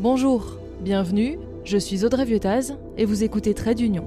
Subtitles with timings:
[0.00, 0.44] Bonjour,
[0.80, 4.06] bienvenue, je suis Audrey Viotaz et vous écoutez Trait d'Union.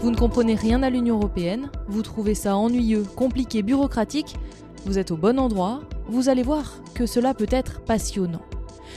[0.00, 4.34] Vous ne comprenez rien à l'Union européenne, vous trouvez ça ennuyeux, compliqué, bureaucratique,
[4.84, 8.42] vous êtes au bon endroit, vous allez voir que cela peut être passionnant.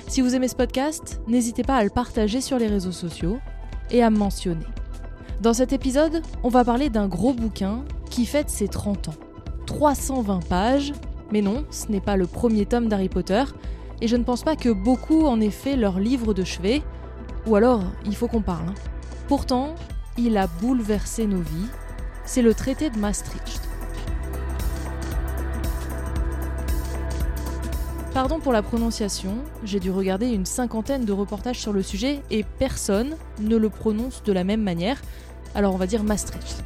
[0.08, 3.38] Si vous aimez ce podcast, n'hésitez pas à le partager sur les réseaux sociaux
[3.92, 4.66] et à me mentionner.
[5.42, 9.16] Dans cet épisode, on va parler d'un gros bouquin qui fête ses 30 ans.
[9.68, 10.94] 320 pages,
[11.32, 13.44] mais non, ce n'est pas le premier tome d'Harry Potter,
[14.02, 16.82] et je ne pense pas que beaucoup en aient fait leur livre de chevet,
[17.48, 18.70] ou alors il faut qu'on parle.
[18.70, 18.74] Hein.
[19.28, 19.76] Pourtant,
[20.18, 21.68] il a bouleversé nos vies,
[22.26, 23.62] c'est le traité de Maastricht.
[28.14, 32.44] Pardon pour la prononciation, j'ai dû regarder une cinquantaine de reportages sur le sujet et
[32.60, 35.02] personne ne le prononce de la même manière,
[35.56, 36.62] alors on va dire Maastricht.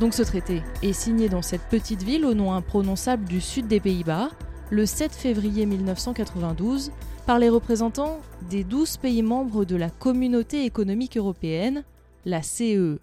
[0.00, 3.80] Donc ce traité est signé dans cette petite ville au nom imprononçable du sud des
[3.80, 4.28] Pays-Bas,
[4.70, 6.92] le 7 février 1992,
[7.24, 11.82] par les représentants des 12 pays membres de la Communauté économique européenne,
[12.26, 12.98] la CE.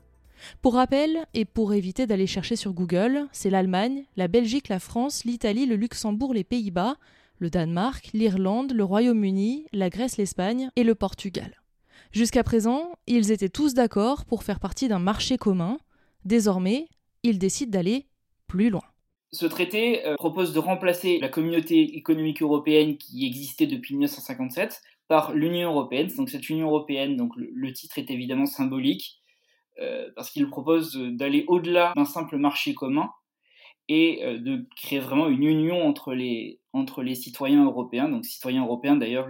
[0.62, 5.26] Pour rappel, et pour éviter d'aller chercher sur Google, c'est l'Allemagne, la Belgique, la France,
[5.26, 6.98] l'Italie, le Luxembourg, les Pays-Bas,
[7.40, 11.56] le Danemark, l'Irlande, le Royaume-Uni, la Grèce, l'Espagne et le Portugal.
[12.12, 15.80] Jusqu'à présent, ils étaient tous d'accord pour faire partie d'un marché commun,
[16.26, 16.88] Désormais,
[17.24, 18.06] il décide d'aller
[18.48, 18.84] plus loin.
[19.34, 25.34] Ce traité euh, propose de remplacer la communauté économique européenne qui existait depuis 1957 par
[25.34, 26.08] l'Union européenne.
[26.16, 29.24] Donc cette Union européenne, donc le, titre est évidemment symbolique
[29.82, 33.10] euh, parce qu'il propose d'aller au-delà d'un simple marché commun
[33.90, 38.10] et euh, de créer vraiment une union entre les, entre les citoyens européens.
[38.10, 39.28] Donc citoyens européens d'ailleurs,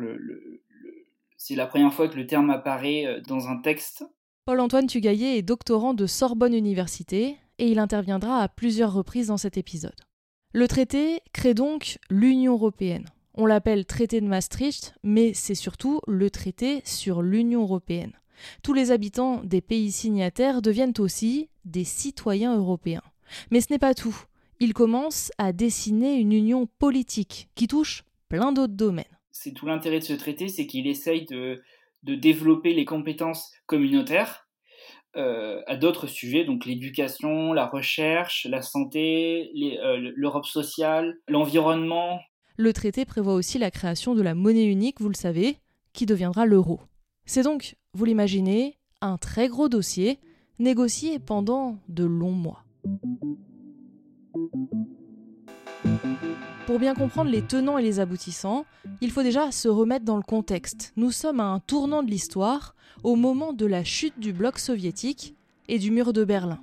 [1.37, 4.03] c'est la première fois que le terme apparaît dans un texte
[4.45, 9.57] Paul-Antoine Tugaillet est doctorant de Sorbonne Université et il interviendra à plusieurs reprises dans cet
[9.57, 9.95] épisode.
[10.51, 13.05] Le traité crée donc l'Union européenne.
[13.35, 18.11] On l'appelle traité de Maastricht, mais c'est surtout le traité sur l'Union européenne.
[18.63, 23.03] Tous les habitants des pays signataires deviennent aussi des citoyens européens.
[23.49, 24.25] Mais ce n'est pas tout.
[24.59, 29.05] Il commence à dessiner une union politique qui touche plein d'autres domaines.
[29.31, 31.61] C'est tout l'intérêt de ce traité, c'est qu'il essaye de,
[32.03, 34.47] de développer les compétences communautaires
[35.15, 39.51] euh, à d'autres sujets, donc l'éducation, la recherche, la santé,
[39.83, 42.19] euh, l'Europe sociale, l'environnement.
[42.57, 45.57] Le traité prévoit aussi la création de la monnaie unique, vous le savez,
[45.93, 46.81] qui deviendra l'euro.
[47.25, 50.17] C'est donc, vous l'imaginez, un très gros dossier,
[50.57, 52.63] négocié pendant de longs mois.
[56.65, 58.65] Pour bien comprendre les tenants et les aboutissants,
[59.01, 60.93] il faut déjà se remettre dans le contexte.
[60.95, 65.35] Nous sommes à un tournant de l'histoire, au moment de la chute du bloc soviétique
[65.67, 66.59] et du mur de Berlin.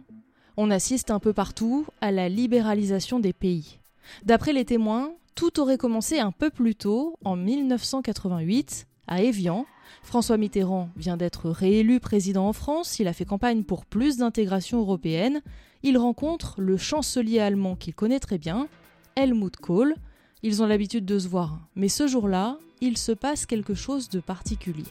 [0.56, 3.78] On assiste un peu partout à la libéralisation des pays.
[4.24, 9.66] D'après les témoins, tout aurait commencé un peu plus tôt, en 1988, à Évian.
[10.02, 14.78] François Mitterrand vient d'être réélu président en France, il a fait campagne pour plus d'intégration
[14.78, 15.42] européenne,
[15.82, 18.68] il rencontre le chancelier allemand qu'il connaît très bien,
[19.16, 19.94] Helmut Kohl.
[20.43, 24.21] Ils ont l'habitude de se voir, mais ce jour-là, il se passe quelque chose de
[24.21, 24.84] particulier.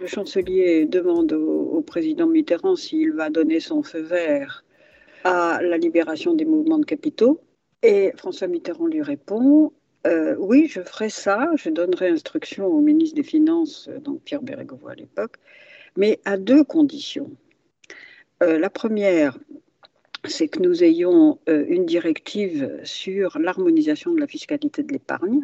[0.00, 4.64] Le chancelier demande au, président Mitterrand s'il va donner son feu vert
[5.24, 7.40] à la libération des mouvements de capitaux.
[7.82, 9.72] Et François Mitterrand lui répond
[10.06, 14.92] euh, Oui, je ferai ça, je donnerai instruction au ministre des Finances, donc Pierre Bérégovoy
[14.92, 15.36] à l'époque,
[15.96, 17.30] mais à deux conditions.
[18.42, 19.38] Euh, la première,
[20.26, 25.42] c'est que nous ayons euh, une directive sur l'harmonisation de la fiscalité de l'épargne.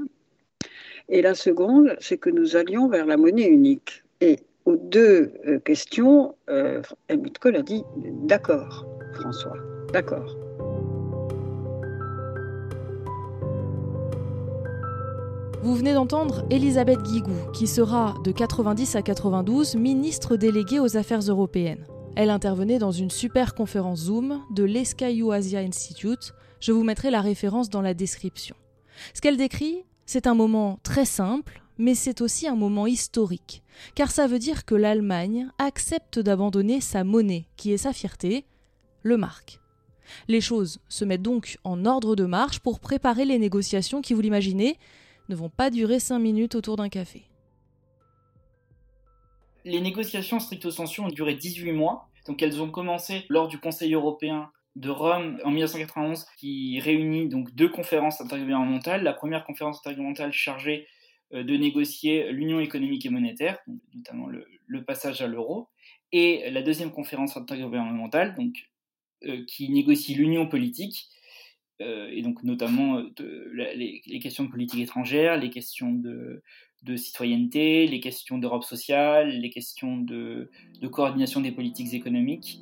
[1.08, 4.02] Et la seconde, c'est que nous allions vers la monnaie unique.
[4.20, 7.84] Et aux deux euh, questions, euh, Helmut a dit
[8.24, 9.56] d'accord, François,
[9.92, 10.36] d'accord.
[15.62, 21.20] Vous venez d'entendre Elisabeth Guigou, qui sera de 90 à 92 ministre déléguée aux affaires
[21.20, 21.84] européennes.
[22.16, 26.32] Elle intervenait dans une super conférence Zoom de l'Escayu Asia Institute.
[26.60, 28.56] Je vous mettrai la référence dans la description.
[29.12, 33.62] Ce qu'elle décrit, c'est un moment très simple, mais c'est aussi un moment historique,
[33.94, 38.46] car ça veut dire que l'Allemagne accepte d'abandonner sa monnaie, qui est sa fierté,
[39.02, 39.60] le mark.
[40.26, 44.22] Les choses se mettent donc en ordre de marche pour préparer les négociations qui, vous
[44.22, 44.78] l'imaginez,
[45.28, 47.28] ne vont pas durer cinq minutes autour d'un café
[49.66, 52.08] les négociations stricto sensu ont duré 18 mois.
[52.26, 57.54] Donc elles ont commencé lors du Conseil européen de Rome en 1991 qui réunit donc
[57.54, 59.02] deux conférences intergouvernementales.
[59.02, 60.86] La première conférence intergouvernementale chargée
[61.34, 63.58] euh, de négocier l'union économique et monétaire,
[63.94, 65.68] notamment le, passage à l'euro,
[66.12, 68.54] et la deuxième conférence intergouvernementale donc,
[69.24, 71.08] euh, qui négocie l'union politique
[71.78, 73.02] et donc notamment
[73.52, 76.42] les, questions de politique étrangère, les questions de,
[76.82, 80.50] de citoyenneté, les questions d'Europe sociale, les questions de,
[80.90, 82.60] coordination des politiques économiques.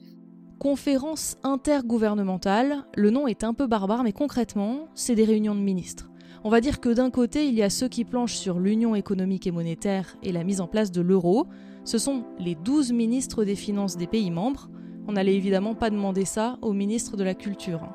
[0.58, 6.10] Conférence intergouvernementale, le nom est un peu barbare, mais concrètement, c'est des réunions de ministres.
[6.42, 9.46] On va dire que d'un côté, il y a ceux qui planchent sur l'union économique
[9.46, 11.46] et monétaire et la mise en place de l'euro.
[11.84, 14.70] Ce sont les 12 ministres des Finances des pays membres.
[15.06, 17.94] On n'allait évidemment pas demander ça au ministre de la Culture.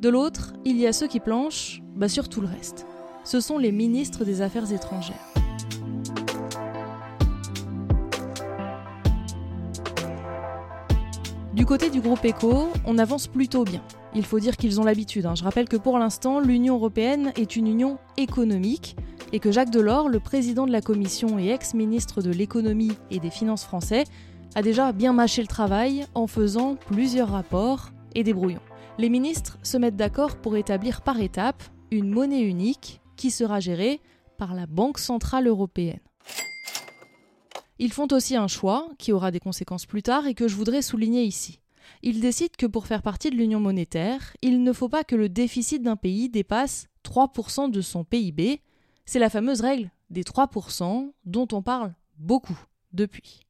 [0.00, 2.86] De l'autre, il y a ceux qui planchent bah, sur tout le reste.
[3.24, 5.39] Ce sont les ministres des Affaires étrangères.
[11.60, 13.82] Du côté du groupe ECO, on avance plutôt bien.
[14.14, 15.26] Il faut dire qu'ils ont l'habitude.
[15.26, 15.34] Hein.
[15.34, 18.96] Je rappelle que pour l'instant, l'Union européenne est une union économique
[19.34, 23.28] et que Jacques Delors, le président de la Commission et ex-ministre de l'économie et des
[23.28, 24.04] finances français,
[24.54, 28.62] a déjà bien mâché le travail en faisant plusieurs rapports et des brouillons.
[28.96, 34.00] Les ministres se mettent d'accord pour établir par étapes une monnaie unique qui sera gérée
[34.38, 36.00] par la Banque centrale européenne.
[37.82, 40.82] Ils font aussi un choix, qui aura des conséquences plus tard et que je voudrais
[40.82, 41.60] souligner ici.
[42.02, 45.30] Ils décident que pour faire partie de l'union monétaire, il ne faut pas que le
[45.30, 48.60] déficit d'un pays dépasse 3% de son PIB.
[49.06, 52.58] C'est la fameuse règle des 3% dont on parle beaucoup
[52.92, 53.46] depuis.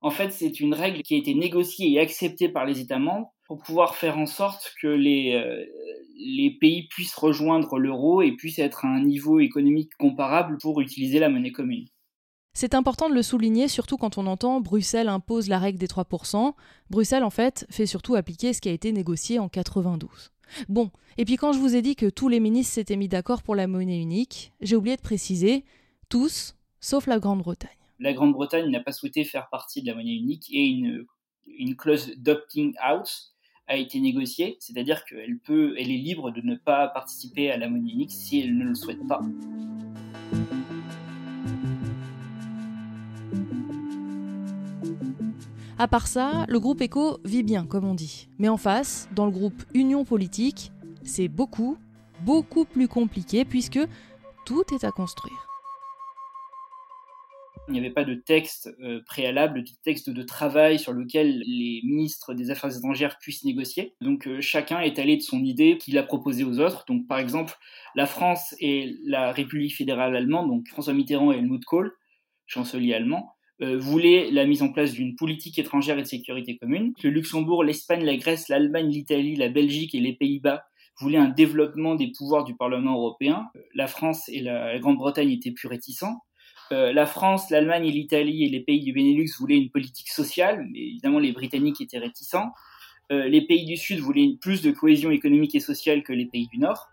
[0.00, 3.32] En fait, c'est une règle qui a été négociée et acceptée par les États membres
[3.46, 8.84] pour pouvoir faire en sorte que les, euh, pays puissent rejoindre l'euro et puissent être
[8.84, 11.86] à un niveau économique comparable pour utiliser la monnaie commune.
[12.52, 16.52] C'est important de le souligner, surtout quand on entend Bruxelles impose la règle des 3%.
[16.90, 20.32] Bruxelles, en fait, fait surtout appliquer ce qui a été négocié en 92.
[20.68, 23.42] Bon, et puis quand je vous ai dit que tous les ministres s'étaient mis d'accord
[23.42, 25.64] pour la monnaie unique, j'ai oublié de préciser,
[26.08, 27.70] tous, sauf la Grande-Bretagne.
[28.00, 31.06] La Grande-Bretagne n'a pas souhaité faire partie de la monnaie unique et une,
[31.76, 33.08] clause d'opting out
[33.66, 37.68] a été négociée, c'est-à-dire qu'elle peut, elle est libre de ne pas participer à la
[37.68, 39.20] monnaie unique si elle ne le souhaite pas.
[45.80, 48.28] À part ça, le groupe ECO vit bien, comme on dit.
[48.38, 50.72] Mais en face, dans le groupe Union politique,
[51.04, 51.78] c'est beaucoup,
[52.22, 53.80] beaucoup plus compliqué puisque
[54.44, 55.48] tout est à construire.
[57.68, 61.80] Il n'y avait pas de texte euh, préalable, de texte de travail sur lequel les
[61.82, 63.94] ministres des Affaires étrangères puissent négocier.
[64.02, 66.84] Donc euh, chacun est allé de son idée qu'il a proposée aux autres.
[66.88, 67.54] Donc par exemple,
[67.94, 71.96] la France et la République fédérale allemande, donc François Mitterrand et Helmut Kohl,
[72.44, 76.94] chancelier allemand, euh, voulait la mise en place d'une politique étrangère et de sécurité commune.
[77.02, 80.64] Le Luxembourg, l'Espagne, la Grèce, l'Allemagne, l'Italie, la Belgique et les Pays-Bas
[80.98, 83.48] voulaient un développement des pouvoirs du Parlement européen.
[83.56, 86.22] Euh, la France et la Grande-Bretagne étaient plus réticents.
[86.72, 90.66] Euh, la France, l'Allemagne et l'Italie et les pays du Benelux voulaient une politique sociale,
[90.72, 92.52] mais évidemment les Britanniques étaient réticents.
[93.10, 96.58] les pays du Sud voulaient plus de cohésion économique et sociale que les pays du
[96.58, 96.88] Nord.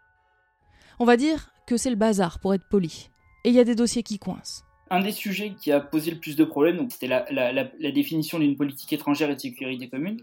[1.00, 3.10] On va dire que c'est le bazar, pour être poli.
[3.44, 4.67] Et il y a des dossiers qui coincent.
[4.90, 8.92] Un des sujets qui a posé le plus de problèmes, c'était la, définition d'une politique
[8.94, 10.22] étrangère et de sécurité commune.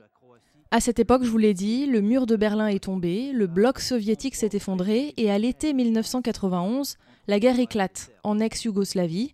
[0.71, 3.79] À cette époque, je vous l'ai dit, le mur de Berlin est tombé, le bloc
[3.79, 6.97] soviétique s'est effondré et à l'été 1991,
[7.29, 9.33] la guerre éclate en ex-Yougoslavie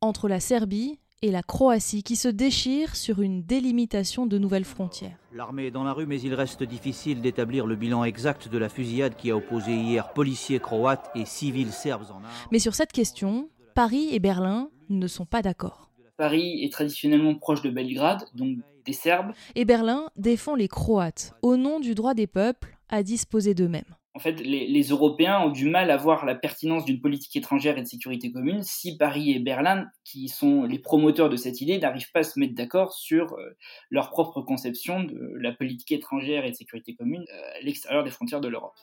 [0.00, 5.18] entre la Serbie et la Croatie qui se déchirent sur une délimitation de nouvelles frontières.
[5.34, 8.68] L'armée est dans la rue, mais il reste difficile d'établir le bilan exact de la
[8.68, 12.26] fusillade qui a opposé hier policiers croates et civils serbes en armes.
[12.52, 15.90] Mais sur cette question, Paris et Berlin ne sont pas d'accord.
[16.16, 19.32] Paris est traditionnellement proche de Belgrade, donc des Serbes.
[19.54, 23.94] Et Berlin défend les Croates, au nom du droit des peuples à disposer d'eux-mêmes.
[24.14, 27.82] En fait, les, Européens ont du mal à voir la pertinence d'une politique étrangère et
[27.82, 32.10] de sécurité commune si Paris et Berlin, qui sont les promoteurs de cette idée, n'arrivent
[32.10, 33.56] pas à se mettre d'accord sur euh,
[33.90, 38.10] leur propre conception de la politique étrangère et de sécurité commune euh, à l'extérieur des
[38.10, 38.74] frontières de l'Europe.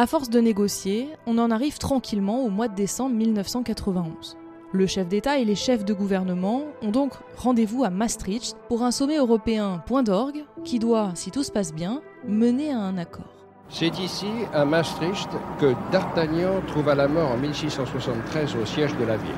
[0.00, 4.38] À force de négocier, on en arrive tranquillement au mois de décembre 1991.
[4.72, 8.92] Le chef d'État et les chefs de gouvernement ont donc rendez-vous à Maastricht pour un
[8.92, 13.44] sommet européen point d'orgue qui doit, si tout se passe bien, mener à un accord.
[13.68, 15.28] C'est ici, à Maastricht,
[15.58, 19.30] que D'Artagnan trouva la mort en 1673 au siège de la ville.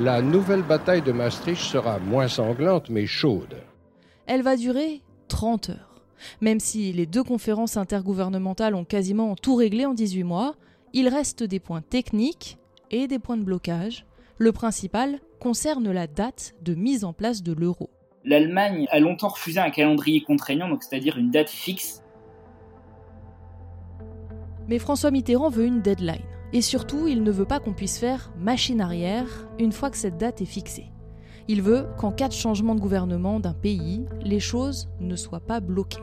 [0.00, 3.58] La nouvelle bataille de Maastricht sera moins sanglante mais chaude.
[4.26, 5.91] Elle va durer 30 heures.
[6.40, 10.54] Même si les deux conférences intergouvernementales ont quasiment tout réglé en 18 mois,
[10.92, 12.58] il reste des points techniques
[12.90, 14.06] et des points de blocage.
[14.38, 17.90] Le principal concerne la date de mise en place de l'euro.
[18.24, 22.02] L'Allemagne a longtemps refusé un calendrier contraignant, donc c'est-à-dire une date fixe.
[24.68, 26.22] Mais François Mitterrand veut une deadline.
[26.52, 30.18] Et surtout, il ne veut pas qu'on puisse faire machine arrière une fois que cette
[30.18, 30.92] date est fixée.
[31.48, 35.60] Il veut qu'en cas de changement de gouvernement d'un pays, les choses ne soient pas
[35.60, 35.98] bloquées.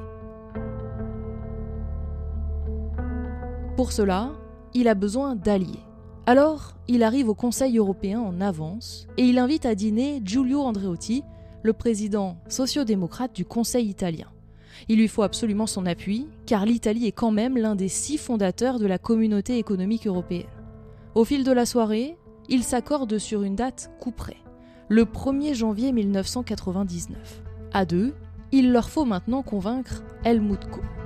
[3.80, 4.34] Pour cela,
[4.74, 5.86] il a besoin d'alliés.
[6.26, 11.24] Alors, il arrive au Conseil européen en avance et il invite à dîner Giulio Andreotti,
[11.64, 14.28] le président sociodémocrate du Conseil italien.
[14.90, 18.80] Il lui faut absolument son appui, car l'Italie est quand même l'un des six fondateurs
[18.80, 20.48] de la communauté économique européenne.
[21.16, 22.18] Au fil de la soirée,
[22.50, 24.44] ils s'accordent sur une date couperée,
[24.90, 27.44] le 1er janvier 1999.
[27.72, 28.14] À deux,
[28.52, 30.99] il leur faut maintenant convaincre Helmut Kohl.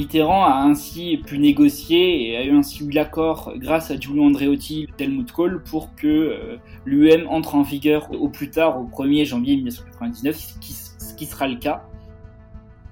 [0.00, 4.88] Mitterrand a ainsi pu négocier et a eu ainsi eu l'accord grâce à Giulio Andreotti
[4.96, 9.56] d'Helmut Kohl pour que euh, l'UM entre en vigueur au plus tard au 1er janvier
[9.56, 11.84] 1999, ce qui sera le cas.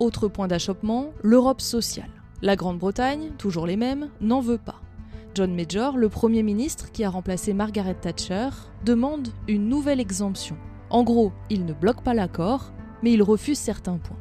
[0.00, 2.10] Autre point d'achoppement, l'Europe sociale.
[2.42, 4.82] La Grande-Bretagne, toujours les mêmes, n'en veut pas.
[5.34, 8.50] John Major, le Premier ministre qui a remplacé Margaret Thatcher,
[8.84, 10.58] demande une nouvelle exemption.
[10.90, 12.70] En gros, il ne bloque pas l'accord,
[13.02, 14.18] mais il refuse certains points.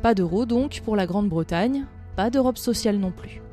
[0.00, 3.43] Pas d'euro donc pour la Grande-Bretagne, pas d'Europe sociale non plus.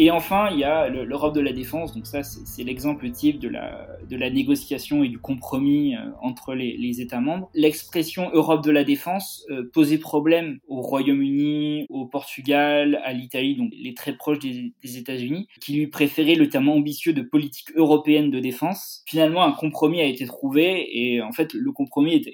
[0.00, 1.92] Et enfin, il y a l'Europe de la défense.
[1.92, 6.54] Donc ça, c'est l'exemple type de la, de la négociation et du compromis euh, entre
[6.54, 7.50] les, les États membres.
[7.52, 13.72] L'expression Europe de la défense euh, posait problème au Royaume-Uni, au Portugal, à l'Italie, donc
[13.76, 18.38] les très proches des, États-Unis, qui lui préféraient le terme ambitieux de politique européenne de
[18.38, 19.02] défense.
[19.06, 22.24] Finalement, un compromis a été trouvé et en fait, le compromis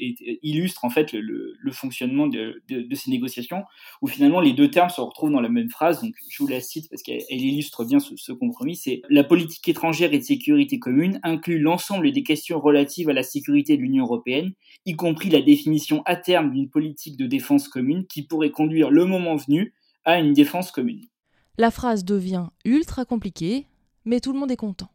[0.43, 3.65] illustre en fait le, le fonctionnement de, de, de, ces négociations,
[4.03, 6.03] où finalement les deux termes se retrouvent dans la même phrase.
[6.03, 9.25] Donc je vous la cite parce qu'elle est illustre bien ce, ce compromis, c'est la
[9.25, 13.83] politique étrangère et de sécurité commune inclut l'ensemble des questions relatives à la sécurité de
[13.83, 14.53] l'Union européenne,
[14.87, 19.05] y compris la définition à terme d'une politique de défense commune qui pourrait conduire le
[19.07, 19.73] moment venu
[20.05, 21.05] à une défense commune.
[21.57, 23.67] La phrase devient ultra compliquée,
[24.05, 24.91] mais tout le monde est content.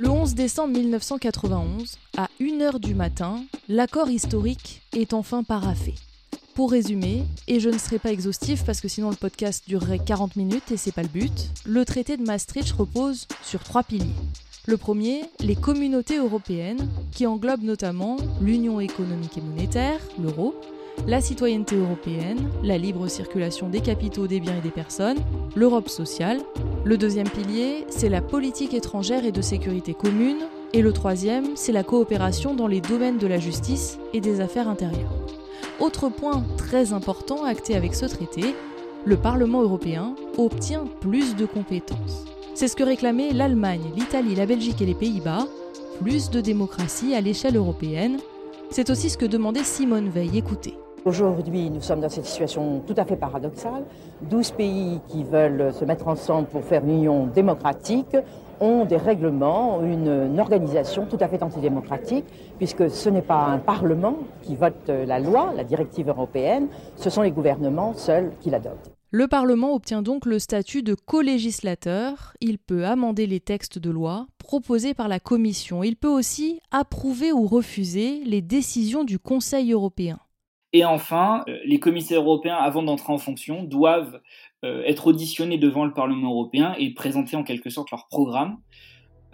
[0.00, 5.96] Le 11 décembre 1991, à 1h du matin, l'accord historique est enfin paraphé.
[6.54, 10.36] Pour résumer, et je ne serai pas exhaustif parce que sinon le podcast durerait 40
[10.36, 14.14] minutes et c'est pas le but, le traité de Maastricht repose sur trois piliers.
[14.66, 20.54] Le premier, les communautés européennes, qui englobent notamment l'union économique et monétaire, l'euro,
[21.08, 25.18] la citoyenneté européenne, la libre circulation des capitaux, des biens et des personnes,
[25.56, 26.40] l'Europe sociale.
[26.84, 30.38] Le deuxième pilier, c'est la politique étrangère et de sécurité commune.
[30.72, 34.68] Et le troisième, c'est la coopération dans les domaines de la justice et des affaires
[34.68, 35.12] intérieures.
[35.80, 38.54] Autre point très important acté avec ce traité,
[39.04, 42.24] le Parlement européen obtient plus de compétences.
[42.54, 45.46] C'est ce que réclamaient l'Allemagne, l'Italie, la Belgique et les Pays-Bas,
[46.02, 48.18] plus de démocratie à l'échelle européenne.
[48.70, 50.38] C'est aussi ce que demandait Simone Veil.
[50.38, 50.74] Écoutez.
[51.04, 53.84] Aujourd'hui, nous sommes dans cette situation tout à fait paradoxale.
[54.22, 58.16] 12 pays qui veulent se mettre ensemble pour faire une union démocratique
[58.60, 62.24] ont des règlements, une, une organisation tout à fait antidémocratique,
[62.58, 67.22] puisque ce n'est pas un Parlement qui vote la loi, la directive européenne, ce sont
[67.22, 68.90] les gouvernements seuls qui l'adoptent.
[69.10, 72.34] Le Parlement obtient donc le statut de co-législateur.
[72.42, 75.82] Il peut amender les textes de loi proposés par la Commission.
[75.82, 80.18] Il peut aussi approuver ou refuser les décisions du Conseil européen.
[80.74, 84.20] Et enfin, euh, les commissaires européens, avant d'entrer en fonction, doivent
[84.64, 88.58] euh, être auditionnés devant le Parlement européen et présenter en quelque sorte leur programme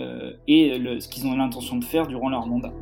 [0.01, 2.73] euh, et ce qu'ils ont l'intention de faire durant leur mandat.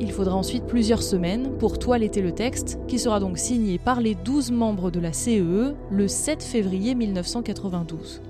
[0.00, 4.14] Il faudra ensuite plusieurs semaines pour toiletter le texte, qui sera donc signé par les
[4.14, 8.22] 12 membres de la CEE e le 7 février 1992.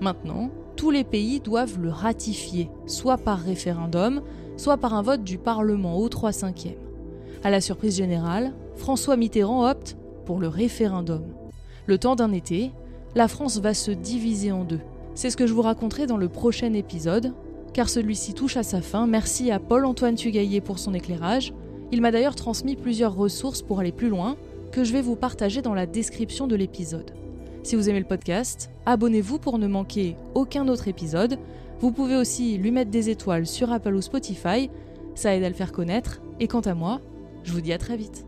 [0.00, 4.22] Maintenant, tous les pays doivent le ratifier, soit par référendum,
[4.56, 6.68] soit par un vote du Parlement au 3 5 e
[7.44, 11.22] À la surprise générale, François Mitterrand opte pour le référendum.
[11.86, 12.70] Le temps d'un été,
[13.14, 14.80] la France va se diviser en deux.
[15.14, 17.32] C'est ce que je vous raconterai dans le prochain épisode,
[17.72, 19.06] car celui-ci touche à sa fin.
[19.06, 21.52] Merci à Paul-Antoine Tugaillet pour son éclairage.
[21.92, 24.36] Il m'a d'ailleurs transmis plusieurs ressources pour aller plus loin,
[24.70, 27.10] que je vais vous partager dans la description de l'épisode.
[27.62, 31.38] Si vous aimez le podcast, abonnez-vous pour ne manquer aucun autre épisode.
[31.80, 34.70] Vous pouvez aussi lui mettre des étoiles sur Apple ou Spotify,
[35.14, 36.20] ça aide à le faire connaître.
[36.40, 37.00] Et quant à moi,
[37.44, 38.24] je vous dis à très vite.